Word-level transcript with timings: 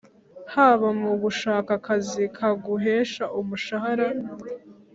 haba 0.53 0.87
mu 1.01 1.11
gushaka 1.23 1.69
akazi 1.79 2.23
kaguhesha 2.37 3.23
umushahara 3.39 4.07